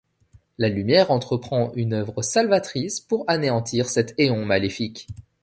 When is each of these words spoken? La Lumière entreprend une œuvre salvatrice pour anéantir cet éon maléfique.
La 0.57 0.67
Lumière 0.69 1.11
entreprend 1.11 1.71
une 1.75 1.93
œuvre 1.93 2.23
salvatrice 2.23 3.01
pour 3.01 3.23
anéantir 3.27 3.87
cet 3.87 4.15
éon 4.17 4.45
maléfique. 4.45 5.05